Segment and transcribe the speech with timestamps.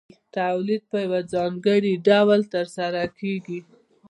[0.37, 3.59] تولید په یو ځانګړي ډول ترسره کېږي